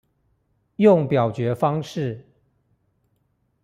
[0.77, 2.25] 用表決方式